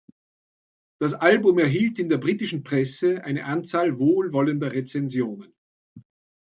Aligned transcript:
Das 0.99 1.13
Album 1.13 1.59
erhielt 1.59 1.99
in 1.99 2.09
der 2.09 2.17
britischen 2.17 2.63
Presse 2.63 3.23
eine 3.23 3.45
Anzahl 3.45 3.99
wohlwollender 3.99 4.71
Rezensionen. 4.71 5.53